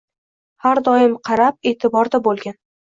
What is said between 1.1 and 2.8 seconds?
qarab, eʼtiborda boʻlgin.